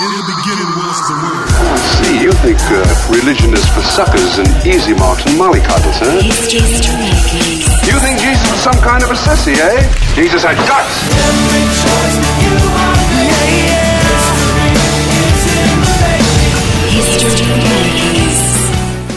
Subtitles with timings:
[0.00, 1.48] In the beginning was the word.
[1.60, 2.22] I see.
[2.24, 2.80] You think uh,
[3.12, 6.24] religion is for suckers and easy marks and mollycoddles, huh?
[7.84, 9.92] You think Jesus was some kind of a sissy, eh?
[10.14, 11.04] Jesus had guts.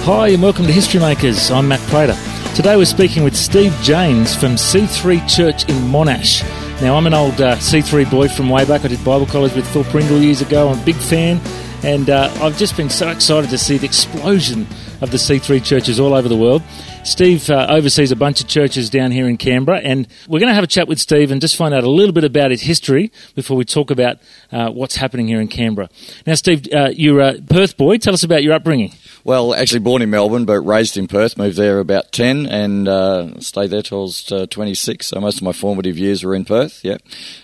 [0.04, 1.50] Hi, and welcome to History Makers.
[1.50, 2.18] I'm Matt Prater.
[2.56, 6.63] Today we're speaking with Steve James from C3 Church in Monash.
[6.84, 8.84] Now, I'm an old uh, C3 boy from way back.
[8.84, 10.68] I did Bible college with Phil Pringle years ago.
[10.68, 11.40] I'm a big fan,
[11.82, 14.68] and uh, I've just been so excited to see the explosion
[15.00, 16.62] of the C3 churches all over the world.
[17.06, 20.54] Steve uh, oversees a bunch of churches down here in Canberra, and we're going to
[20.54, 23.14] have a chat with Steve and just find out a little bit about his history
[23.34, 24.18] before we talk about
[24.52, 25.88] uh, what's happening here in Canberra.
[26.28, 27.98] Now, Steve, uh, you're a Perth boy.
[27.98, 28.92] Tell us about your upbringing.
[29.26, 31.38] Well, actually born in Melbourne, but raised in Perth.
[31.38, 35.08] Moved there about 10 and uh, stayed there till I was uh, 26.
[35.08, 36.98] So most of my formative years were in Perth, yeah.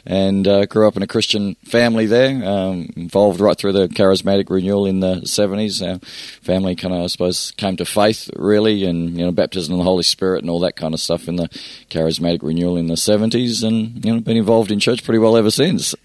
[0.05, 4.49] And uh, grew up in a Christian family there, um, involved right through the charismatic
[4.49, 5.81] renewal in the 70s.
[5.81, 5.99] Our
[6.41, 9.85] family kind of, I suppose, came to faith really and, you know, baptism in the
[9.85, 11.48] Holy Spirit and all that kind of stuff in the
[11.89, 15.49] charismatic renewal in the 70s and, you know, been involved in church pretty well ever
[15.49, 15.95] since.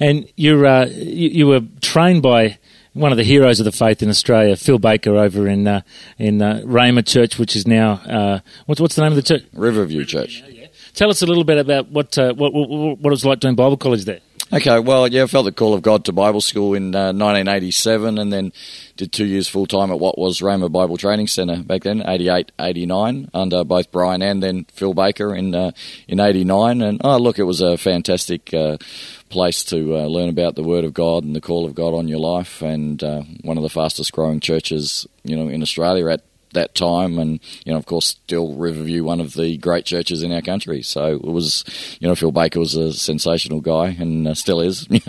[0.00, 2.58] And you're, uh, you, you were trained by
[2.94, 5.82] one of the heroes of the faith in Australia, Phil Baker, over in uh,
[6.16, 9.44] in uh, Rhema Church, which is now uh, what's what's the name of the church?
[9.52, 10.42] Riverview Church.
[10.94, 13.56] Tell us a little bit about what uh, what, what what it was like doing
[13.56, 14.20] Bible college there.
[14.52, 18.18] Okay, well, yeah, I felt the call of God to Bible school in uh, 1987
[18.18, 18.52] and then
[18.96, 22.52] did two years full time at what was Rhema Bible Training Centre back then, 88,
[22.60, 25.72] 89, under both Brian and then Phil Baker in uh,
[26.06, 26.82] in 89.
[26.82, 28.76] And oh, look, it was a fantastic uh,
[29.30, 32.06] place to uh, learn about the Word of God and the call of God on
[32.06, 36.22] your life, and uh, one of the fastest growing churches, you know, in Australia at
[36.54, 40.32] that time, and you know, of course, still Riverview, one of the great churches in
[40.32, 40.82] our country.
[40.82, 41.64] So it was,
[42.00, 44.88] you know, Phil Baker was a sensational guy, and uh, still is,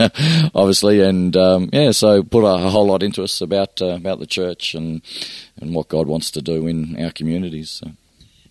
[0.56, 4.20] obviously, and um, yeah, so put a, a, whole lot into us about uh, about
[4.20, 5.02] the church and
[5.60, 7.70] and what God wants to do in our communities.
[7.72, 7.92] So.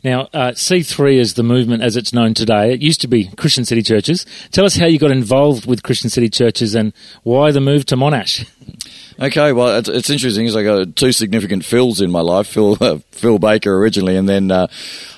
[0.04, 2.74] Now, uh, C3 is the movement as it's known today.
[2.74, 4.26] It used to be Christian City Churches.
[4.52, 6.92] Tell us how you got involved with Christian City Churches and
[7.22, 8.46] why the move to Monash.
[9.20, 10.46] Okay, well, it's, it's interesting.
[10.46, 12.48] Is I got two significant Phils in my life.
[12.48, 14.66] Phil, uh, Phil Baker originally, and then uh,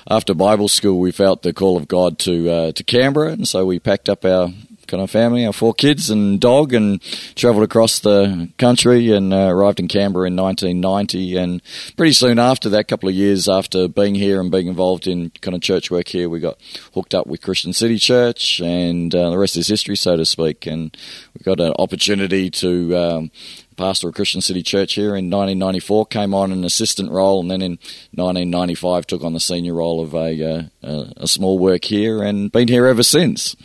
[0.07, 3.65] after Bible school, we felt the call of God to uh, to Canberra, and so
[3.65, 4.49] we packed up our
[4.85, 7.01] kind of family, our four kids and dog, and
[7.35, 11.35] travelled across the country and uh, arrived in Canberra in 1990.
[11.35, 11.61] And
[11.97, 15.31] pretty soon after that, a couple of years after being here and being involved in
[15.41, 16.57] kind of church work here, we got
[16.93, 20.67] hooked up with Christian City Church, and uh, the rest is history, so to speak.
[20.67, 20.95] And
[21.33, 22.95] we got an opportunity to.
[22.95, 23.31] Um,
[23.77, 27.61] pastor of Christian City Church here in 1994, came on an assistant role, and then
[27.61, 27.71] in
[28.13, 32.67] 1995 took on the senior role of a, uh, a small work here, and been
[32.67, 33.55] here ever since.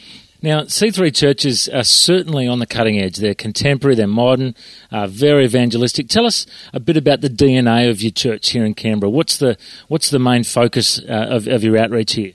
[0.44, 3.18] Now, C3 churches are certainly on the cutting edge.
[3.18, 4.56] They're contemporary, they're modern,
[4.90, 6.08] uh, very evangelistic.
[6.08, 9.08] Tell us a bit about the DNA of your church here in Canberra.
[9.08, 9.56] What's the
[9.86, 12.32] what's the main focus uh, of, of your outreach here?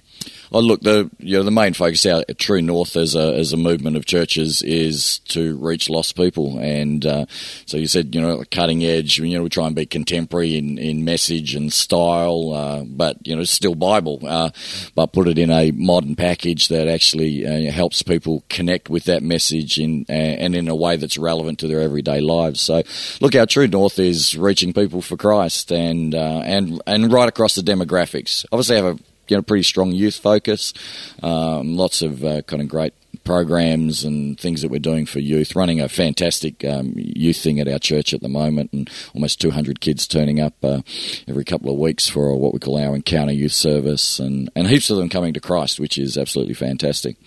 [0.51, 3.53] Oh, look, the you know the main focus out at True North as a as
[3.53, 7.25] a movement of churches is to reach lost people, and uh,
[7.65, 9.17] so you said you know cutting edge.
[9.17, 13.35] You know we try and be contemporary in, in message and style, uh, but you
[13.35, 14.49] know still Bible, uh,
[14.95, 19.23] but put it in a modern package that actually uh, helps people connect with that
[19.23, 22.61] message in uh, and in a way that's relevant to their everyday lives.
[22.61, 22.83] So,
[23.21, 27.55] look, our True North is reaching people for Christ, and uh, and and right across
[27.55, 28.45] the demographics.
[28.51, 28.99] Obviously, have a
[29.29, 30.73] you know, pretty strong youth focus.
[31.21, 32.93] Um, lots of uh, kind of great
[33.23, 35.55] programs and things that we're doing for youth.
[35.55, 39.81] Running a fantastic um, youth thing at our church at the moment, and almost 200
[39.81, 40.81] kids turning up uh,
[41.27, 44.89] every couple of weeks for what we call our Encounter Youth Service, and, and heaps
[44.89, 47.17] of them coming to Christ, which is absolutely fantastic.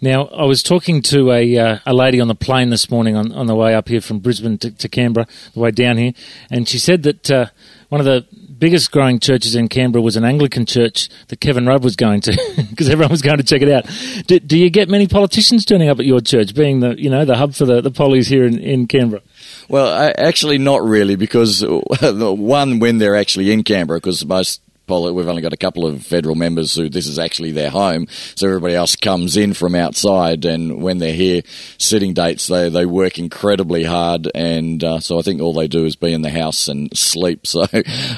[0.00, 3.32] Now, I was talking to a uh, a lady on the plane this morning on,
[3.32, 6.12] on the way up here from Brisbane to, to Canberra, the way down here,
[6.50, 7.46] and she said that uh,
[7.88, 8.24] one of the
[8.58, 12.32] biggest growing churches in Canberra was an Anglican church that Kevin Rudd was going to
[12.70, 13.86] because everyone was going to check it out.
[14.26, 17.24] Do, do, you get many politicians turning up at your church, being the you know
[17.24, 19.22] the hub for the, the pollies here in, in Canberra?
[19.68, 21.64] Well, I, actually, not really, because
[22.02, 26.34] one, when they're actually in Canberra, because most We've only got a couple of federal
[26.34, 30.44] members who this is actually their home, so everybody else comes in from outside.
[30.44, 31.42] And when they're here,
[31.78, 35.84] sitting dates, they they work incredibly hard, and uh, so I think all they do
[35.84, 37.28] is be in the house and sleep.
[37.48, 37.72] So, uh,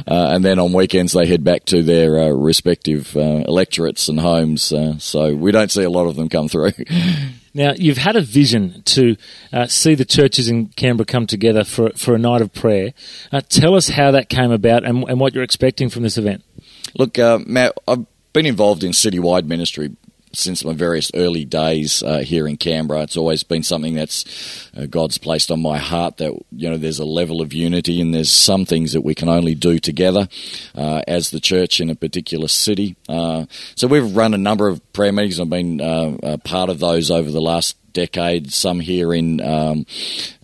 [0.06, 4.72] and then on weekends they head back to their uh, respective uh, electorates and homes.
[4.72, 6.72] Uh, so we don't see a lot of them come through.
[7.52, 9.16] Now, you've had a vision to
[9.52, 12.92] uh, see the churches in Canberra come together for, for a night of prayer.
[13.32, 16.44] Uh, tell us how that came about and, and what you're expecting from this event.
[16.98, 19.90] Look, uh, Matt, I've been involved in citywide ministry
[20.32, 23.02] since my various early days uh, here in Canberra.
[23.02, 26.98] It's always been something that's uh, God's placed on my heart that you know there's
[26.98, 30.28] a level of unity and there's some things that we can only do together
[30.74, 32.96] uh, as the church in a particular city.
[33.08, 35.40] Uh, so we've run a number of prayer meetings.
[35.40, 39.86] I've been uh, part of those over the last decade, some here in um,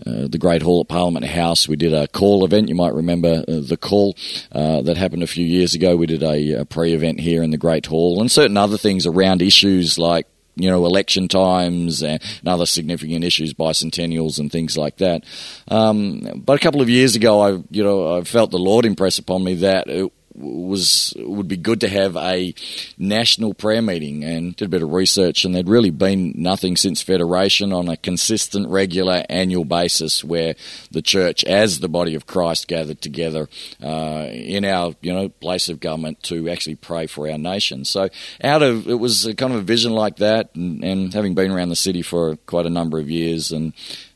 [0.07, 1.69] uh, the Great Hall at Parliament House.
[1.69, 2.69] We did a call event.
[2.69, 4.17] You might remember uh, the call
[4.53, 5.97] uh, that happened a few years ago.
[5.97, 9.07] We did a, a pre event here in the Great Hall and certain other things
[9.07, 10.27] around issues like
[10.57, 15.23] you know, election times and other significant issues, bicentennials and things like that.
[15.69, 19.19] Um, but a couple of years ago, I, you know, I felt the Lord impress
[19.19, 22.55] upon me that it was would be good to have a
[22.99, 27.03] national prayer meeting and did a bit of research and there'd really been nothing since
[27.03, 30.55] federation on a consistent regular annual basis where
[30.91, 33.49] the church as the body of Christ gathered together
[33.83, 37.85] uh, in our you know place of government to actually pray for our nation.
[37.85, 38.09] So
[38.43, 41.71] out of it was kind of a vision like that and, and having been around
[41.71, 43.73] the city for quite a number of years and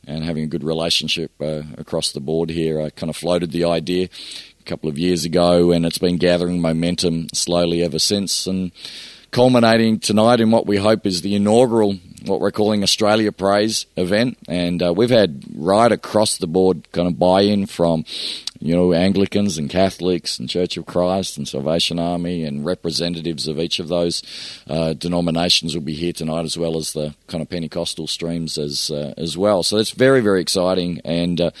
[0.07, 3.65] and having a good relationship uh, across the board here I kind of floated the
[3.65, 4.09] idea
[4.61, 8.71] a couple of years ago, and it's been gathering momentum slowly ever since, and
[9.31, 14.37] culminating tonight in what we hope is the inaugural, what we're calling Australia Praise event.
[14.47, 18.05] And uh, we've had right across the board kind of buy in from
[18.61, 23.57] you know, Anglicans and Catholics and Church of Christ and Salvation Army and representatives of
[23.59, 24.21] each of those
[24.67, 28.91] uh, denominations will be here tonight, as well as the kind of Pentecostal streams as
[28.91, 29.63] uh, as well.
[29.63, 31.01] So that's very very exciting.
[31.03, 31.51] And uh,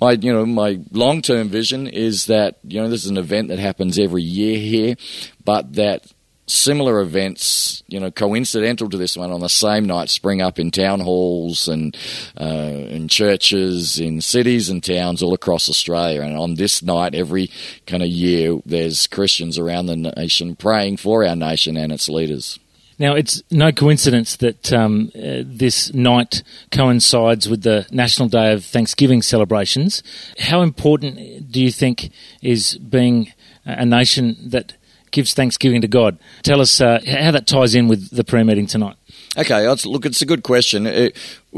[0.00, 3.48] my you know my long term vision is that you know this is an event
[3.48, 4.96] that happens every year here,
[5.44, 6.10] but that
[6.46, 10.70] similar events, you know, coincidental to this one on the same night spring up in
[10.70, 11.96] town halls and
[12.40, 16.22] uh, in churches, in cities and towns all across Australia.
[16.22, 17.50] And on this night, every
[17.86, 22.58] kind of year, there's Christians around the nation praying for our nation and its leaders.
[22.98, 28.64] Now, it's no coincidence that um, uh, this night coincides with the National Day of
[28.64, 30.02] Thanksgiving celebrations.
[30.38, 32.10] How important do you think
[32.40, 33.32] is being
[33.66, 34.76] a nation that
[35.16, 36.18] gives thanksgiving to God.
[36.42, 38.96] Tell us uh, how that ties in with the prayer meeting tonight.
[39.38, 40.86] Okay, look, it's a good question.
[40.86, 41.16] It,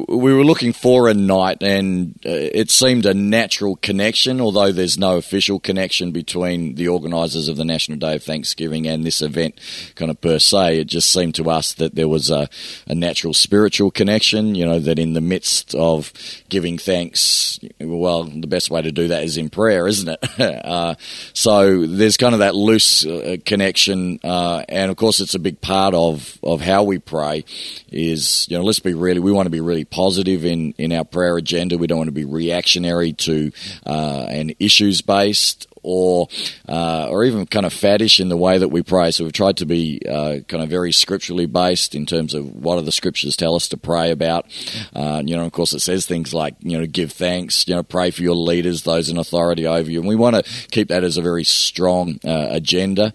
[0.09, 4.99] we were looking for a night, and uh, it seemed a natural connection, although there's
[4.99, 9.59] no official connection between the organisers of the National Day of Thanksgiving and this event,
[9.95, 10.79] kind of per se.
[10.79, 12.49] It just seemed to us that there was a,
[12.87, 16.13] a natural spiritual connection, you know, that in the midst of
[16.49, 20.41] giving thanks, well, the best way to do that is in prayer, isn't it?
[20.65, 20.95] uh,
[21.33, 25.61] so there's kind of that loose uh, connection, uh, and of course, it's a big
[25.61, 27.45] part of, of how we pray
[27.91, 31.05] is, you know, let's be really, we want to be really positive in, in our
[31.05, 31.79] prayer agenda.
[31.79, 33.53] We don't want to be reactionary to
[33.87, 36.29] uh, and issues based or
[36.69, 39.11] uh, or even kind of faddish in the way that we pray.
[39.11, 42.77] So we've tried to be uh, kind of very scripturally based in terms of what
[42.77, 44.47] do the scriptures tell us to pray about.
[44.95, 47.83] Uh, you know, of course, it says things like you know give thanks, you know,
[47.83, 51.05] pray for your leaders, those in authority over you, and we want to keep that
[51.05, 53.13] as a very strong uh, agenda.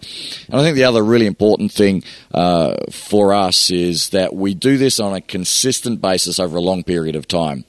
[0.48, 2.02] And I think the other really important thing
[2.32, 6.82] uh, for us is that we do this on a consistent basis over a long
[6.84, 7.64] period of time.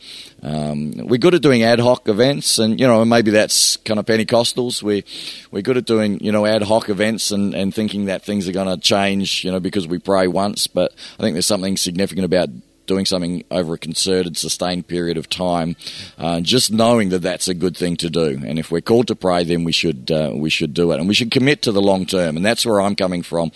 [0.45, 4.05] Um, we're good at doing ad hoc events, and you know maybe that's kind of
[4.05, 4.83] Pentecostals.
[4.83, 5.03] We
[5.49, 8.51] we're good at doing you know ad hoc events and, and thinking that things are
[8.51, 10.67] going to change, you know, because we pray once.
[10.67, 12.49] But I think there's something significant about
[12.85, 15.75] doing something over a concerted, sustained period of time,
[16.17, 18.41] uh, just knowing that that's a good thing to do.
[18.45, 21.07] And if we're called to pray, then we should uh, we should do it, and
[21.07, 22.37] we should commit to the long term.
[22.37, 23.51] And that's where I'm coming from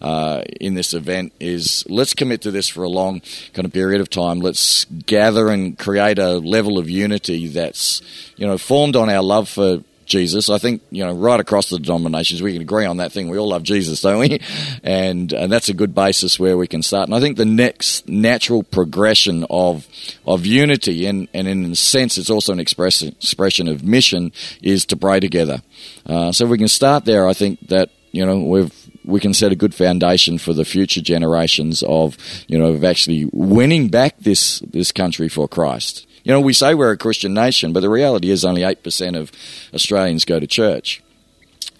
[0.00, 1.32] uh, in this event.
[1.40, 3.22] Is let's commit to this for a long
[3.52, 4.40] kind of period of time.
[4.40, 8.02] Let's gather and create a level of unity that's
[8.36, 10.48] you know formed on our love for Jesus.
[10.48, 13.28] I think you know right across the denominations we can agree on that thing.
[13.28, 14.40] We all love Jesus, don't we?
[14.84, 17.08] And and that's a good basis where we can start.
[17.08, 19.86] And I think the next natural progression of
[20.26, 24.32] of unity and and in a sense it's also an express, expression of mission
[24.62, 25.62] is to pray together.
[26.06, 27.28] Uh, so we can start there.
[27.28, 28.72] I think that you know we've
[29.04, 32.16] we can set a good foundation for the future generations of
[32.46, 36.06] you know of actually winning back this this country for Christ.
[36.24, 39.32] You know, we say we're a Christian nation, but the reality is only 8% of
[39.74, 41.02] Australians go to church.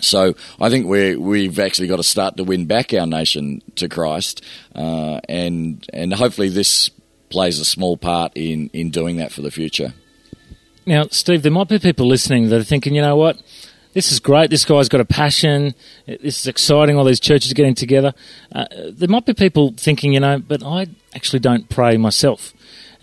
[0.01, 3.89] So I think we we've actually got to start to win back our nation to
[3.89, 4.45] Christ,
[4.75, 6.91] uh, and and hopefully this
[7.31, 9.95] plays a small part in, in doing that for the future.
[10.87, 13.41] Now, Steve, there might be people listening that are thinking, you know what,
[13.95, 14.51] this is great.
[14.51, 15.75] This guy's got a passion.
[16.07, 16.97] This is exciting.
[16.97, 18.13] All these churches getting together.
[18.55, 22.53] Uh, there might be people thinking, you know, but I actually don't pray myself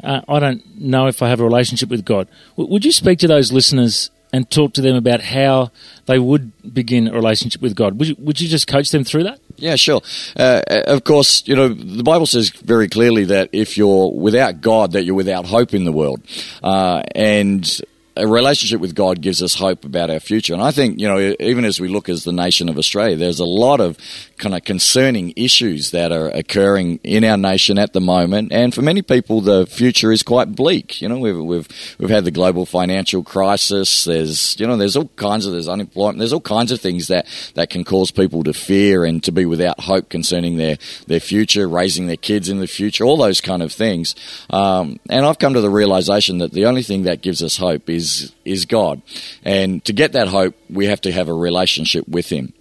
[0.03, 2.27] uh, I don't know if I have a relationship with God.
[2.57, 5.71] W- would you speak to those listeners and talk to them about how
[6.05, 7.97] they would begin a relationship with God.
[7.97, 9.39] Would you, would you just coach them through that?
[9.55, 10.01] Yeah, sure.
[10.37, 14.93] Uh, of course, you know the Bible says very clearly that if you're without God,
[14.93, 16.21] that you're without hope in the world,
[16.63, 17.81] uh, and
[18.19, 20.53] a relationship with God gives us hope about our future.
[20.53, 23.39] And I think, you know, even as we look as the nation of Australia, there's
[23.39, 23.97] a lot of
[24.37, 28.51] kind of concerning issues that are occurring in our nation at the moment.
[28.51, 31.01] And for many people, the future is quite bleak.
[31.01, 34.03] You know, we've, we've, we've had the global financial crisis.
[34.03, 36.19] There's, you know, there's all kinds of, there's unemployment.
[36.19, 39.45] There's all kinds of things that, that can cause people to fear and to be
[39.45, 43.63] without hope concerning their, their future, raising their kids in the future, all those kind
[43.63, 44.15] of things.
[44.49, 47.89] Um, and I've come to the realization that the only thing that gives us hope
[47.89, 49.01] is is is God,
[49.43, 52.53] and to get that hope, we have to have a relationship with Him.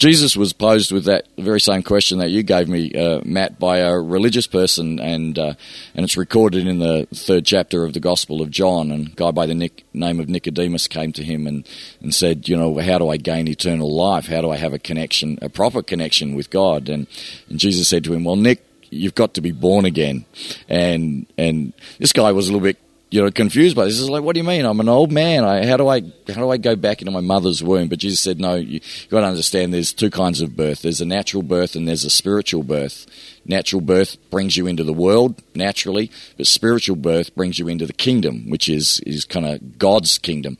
[0.00, 3.80] Jesus was posed with that very same question that you gave me, uh, Matt, by
[3.80, 5.52] a religious person, and uh,
[5.94, 8.90] and it's recorded in the third chapter of the Gospel of John.
[8.90, 11.68] And a guy by the name of Nicodemus came to him and,
[12.00, 14.26] and said, you know, how do I gain eternal life?
[14.26, 16.88] How do I have a connection, a proper connection with God?
[16.88, 17.06] And,
[17.50, 20.24] and Jesus said to him, well, Nick, you've got to be born again.
[20.66, 22.78] And and this guy was a little bit
[23.10, 23.98] you know, confused by this.
[23.98, 24.64] Is like, what do you mean?
[24.64, 25.44] I'm an old man.
[25.44, 27.88] I, how do I how do I go back into my mother's womb?
[27.88, 28.54] But Jesus said, no.
[28.54, 29.74] You, have got to understand.
[29.74, 30.82] There's two kinds of birth.
[30.82, 33.06] There's a natural birth and there's a spiritual birth.
[33.44, 37.92] Natural birth brings you into the world naturally, but spiritual birth brings you into the
[37.92, 40.56] kingdom, which is is kind of God's kingdom.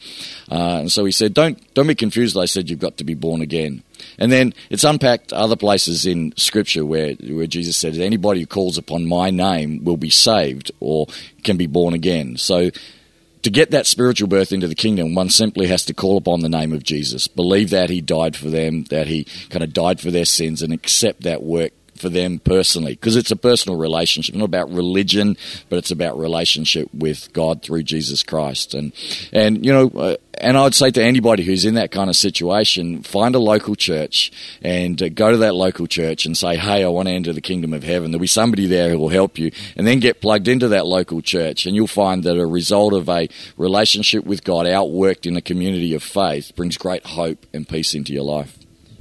[0.51, 2.37] Uh, and so he said, don't don't be confused.
[2.37, 3.85] I said you've got to be born again.
[4.19, 8.79] And then it's unpacked other places in Scripture where, where Jesus said, anybody who calls
[8.79, 11.07] upon my name will be saved or
[11.45, 12.37] can be born again.
[12.37, 12.71] So
[13.43, 16.49] to get that spiritual birth into the kingdom, one simply has to call upon the
[16.49, 20.11] name of Jesus, believe that he died for them, that he kind of died for
[20.11, 24.35] their sins, and accept that work for them personally because it's a personal relationship.
[24.35, 25.37] Not about religion,
[25.69, 28.75] but it's about relationship with God through Jesus Christ.
[28.75, 28.93] And
[29.33, 33.03] and you know, uh, and I'd say to anybody who's in that kind of situation,
[33.03, 36.89] find a local church and uh, go to that local church and say, "Hey, I
[36.89, 39.51] want to enter the kingdom of heaven." There'll be somebody there who will help you,
[39.77, 43.09] and then get plugged into that local church, and you'll find that a result of
[43.09, 47.95] a relationship with God outworked in a community of faith brings great hope and peace
[47.95, 48.60] into your life.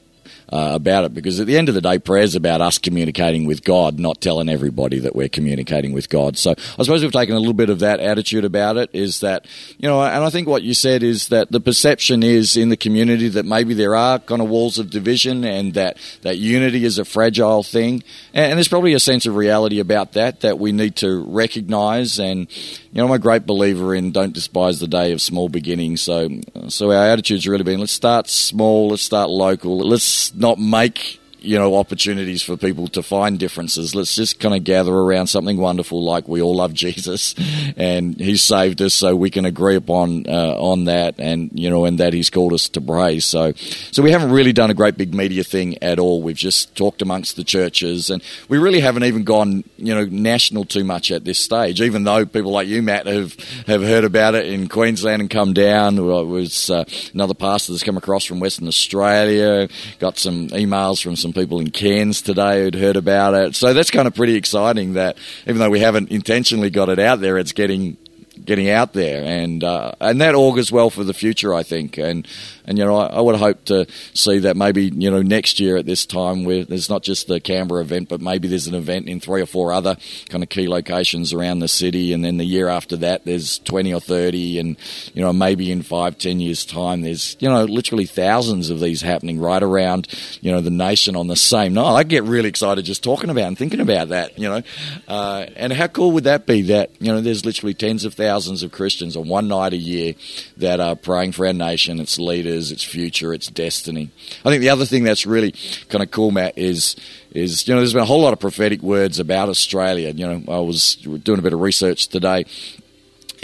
[0.48, 3.46] uh, about it because at the end of the day, prayer is about us communicating
[3.46, 6.36] with God, not telling everybody that we're communicating with God.
[6.36, 9.46] So I suppose we've taken a little bit of that attitude about it is that,
[9.78, 12.76] you know, and I think what you said is that the perception is in the
[12.76, 16.98] community that maybe there are kind of walls of division and that, that unity is
[16.98, 18.02] a fragile thing.
[18.32, 22.18] And, and there's probably a sense of reality about that that we need to recognize.
[22.18, 26.02] And, you know, I'm a great believer in don't despise the day of small beginnings.
[26.02, 26.28] So,
[26.68, 31.58] so our attitude's really been let's start small, let's start local, let's not make you
[31.58, 33.94] know, opportunities for people to find differences.
[33.94, 37.34] Let's just kind of gather around something wonderful, like we all love Jesus,
[37.76, 41.84] and He saved us, so we can agree upon uh, on that, and you know,
[41.84, 43.24] and that He's called us to praise.
[43.24, 43.52] So,
[43.92, 46.22] so we haven't really done a great big media thing at all.
[46.22, 50.64] We've just talked amongst the churches, and we really haven't even gone, you know, national
[50.64, 51.80] too much at this stage.
[51.80, 53.34] Even though people like you, Matt, have
[53.66, 55.96] have heard about it in Queensland and come down.
[55.96, 61.16] There was uh, another pastor that's come across from Western Australia, got some emails from
[61.16, 63.55] some people in Cairns today who'd heard about it.
[63.55, 67.21] So that's kind of pretty exciting that even though we haven't intentionally got it out
[67.21, 67.97] there, it's getting
[68.44, 71.98] getting out there, and uh, and that augurs well for the future, I think.
[71.98, 72.26] And
[72.66, 75.76] and you know, I, I, would hope to see that maybe you know next year
[75.76, 79.08] at this time, where there's not just the Canberra event, but maybe there's an event
[79.08, 79.96] in three or four other
[80.28, 83.92] kind of key locations around the city, and then the year after that, there's twenty
[83.92, 84.76] or thirty, and
[85.14, 89.02] you know, maybe in five, ten years' time, there's you know, literally thousands of these
[89.02, 90.08] happening right around
[90.40, 91.94] you know the nation on the same night.
[91.94, 94.62] I get really excited just talking about and thinking about that, you know,
[95.08, 96.62] uh, and how cool would that be?
[96.62, 100.14] That you know, there's literally tens of thousands of Christians on one night a year
[100.57, 104.11] that are praying for our nation, its leaders its future, its destiny.
[104.45, 105.53] I think the other thing that's really
[105.88, 106.97] kind of cool, Matt, is
[107.31, 110.11] is you know there's been a whole lot of prophetic words about Australia.
[110.11, 112.45] You know, I was doing a bit of research today.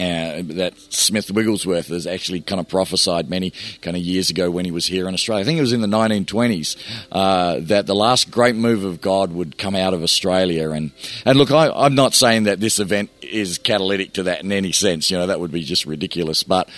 [0.01, 3.53] Uh, that Smith Wigglesworth has actually kind of prophesied many
[3.83, 5.43] kind of years ago when he was here in Australia.
[5.43, 6.77] I think it was in the 1920s
[7.13, 10.71] uh, that the last great move of God would come out of Australia.
[10.71, 10.93] And
[11.27, 14.73] and look, I, I'm not saying that this event is catalytic to that in any
[14.73, 15.11] sense.
[15.11, 16.45] You know, that would be just ridiculous.
[16.45, 16.71] But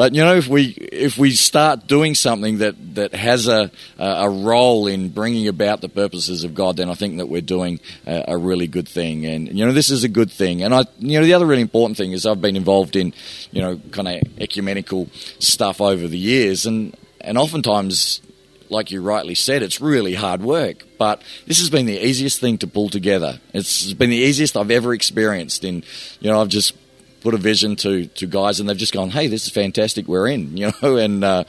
[0.00, 4.30] but you know, if we if we start doing something that, that has a a
[4.30, 8.24] role in bringing about the purposes of God, then I think that we're doing a,
[8.28, 9.26] a, really good thing.
[9.26, 10.62] And you know, this is a good thing.
[10.62, 13.12] And I, you know, the other really important thing is I've been involved in,
[13.50, 18.22] you know, kind of ecumenical stuff over the years, and and oftentimes
[18.70, 20.86] like you rightly said, it's really hard work.
[20.96, 23.38] But this has been the easiest thing to pull together.
[23.52, 25.62] It's been the easiest I've ever experienced.
[25.62, 25.84] In
[26.20, 26.72] you know, I've just
[27.20, 30.28] put a vision to, to guys and they've just gone, hey, this is fantastic, we're
[30.28, 31.44] in, you know, and uh,